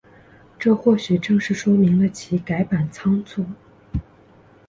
[0.57, 3.45] 这或许正是说明了其改版仓促。